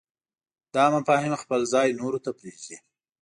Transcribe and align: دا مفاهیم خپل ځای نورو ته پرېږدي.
دا 0.75 0.85
مفاهیم 0.95 1.33
خپل 1.43 1.61
ځای 1.73 1.89
نورو 1.99 2.19
ته 2.25 2.29
پرېږدي. 2.37 2.77